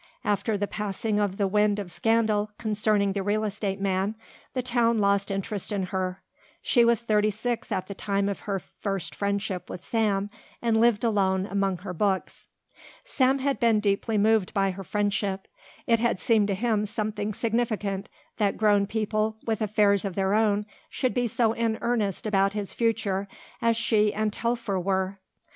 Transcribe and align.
After 0.25 0.57
the 0.57 0.65
passing 0.65 1.19
of 1.19 1.37
the 1.37 1.47
wind 1.47 1.77
of 1.77 1.91
scandal 1.91 2.49
concerning 2.57 3.13
the 3.13 3.21
real 3.21 3.43
estate 3.43 3.79
man 3.79 4.15
the 4.55 4.63
town 4.63 4.97
lost 4.97 5.29
interest 5.29 5.71
in 5.71 5.83
her. 5.93 6.23
She 6.63 6.83
was 6.83 7.01
thirty 7.01 7.29
six 7.29 7.71
at 7.71 7.85
the 7.85 7.93
time 7.93 8.27
of 8.27 8.39
her 8.49 8.57
first 8.57 9.13
friendship 9.13 9.69
with 9.69 9.83
Sam 9.85 10.31
and 10.59 10.81
lived 10.81 11.03
alone 11.03 11.45
among 11.45 11.77
her 11.85 11.93
books. 11.93 12.47
Sam 13.03 13.37
had 13.37 13.59
been 13.59 13.79
deeply 13.79 14.17
moved 14.17 14.55
by 14.55 14.71
her 14.71 14.83
friendship. 14.83 15.47
It 15.85 15.99
had 15.99 16.19
seemed 16.19 16.47
to 16.47 16.55
him 16.55 16.87
something 16.87 17.31
significant 17.31 18.09
that 18.37 18.57
grown 18.57 18.87
people 18.87 19.37
with 19.45 19.61
affairs 19.61 20.03
of 20.03 20.15
their 20.15 20.33
own 20.33 20.65
should 20.89 21.13
be 21.13 21.27
so 21.27 21.53
in 21.53 21.77
earnest 21.79 22.25
about 22.25 22.53
his 22.53 22.73
future 22.73 23.27
as 23.61 23.77
she 23.77 24.11
and 24.11 24.33
Telfer 24.33 24.79
were. 24.79 25.19